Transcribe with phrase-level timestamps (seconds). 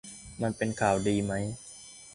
[0.41, 1.45] มันเป็นข่าวดีมั้ย